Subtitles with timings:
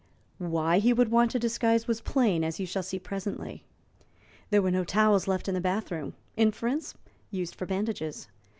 [0.39, 3.65] Why he would want to disguise was plain, as you shall see presently.
[4.49, 6.95] There were no towels left in the bath room; inference,
[7.29, 8.27] used for bandages.